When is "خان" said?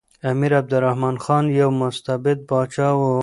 1.23-1.45